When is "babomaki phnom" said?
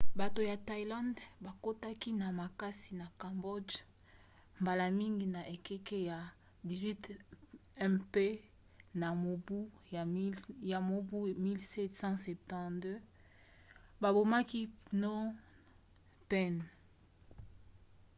14.01-15.25